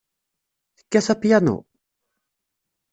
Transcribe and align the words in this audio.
Tekkat 0.77 1.07
apyanu? 1.13 1.57